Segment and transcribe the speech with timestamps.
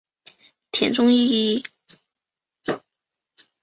[0.71, 1.63] 田中义一。